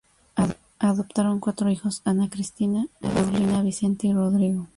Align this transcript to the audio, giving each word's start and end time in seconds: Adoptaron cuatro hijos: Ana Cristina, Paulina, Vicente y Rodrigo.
Adoptaron 0.79 1.39
cuatro 1.39 1.69
hijos: 1.69 2.01
Ana 2.05 2.27
Cristina, 2.27 2.87
Paulina, 3.01 3.61
Vicente 3.61 4.07
y 4.07 4.13
Rodrigo. 4.13 4.67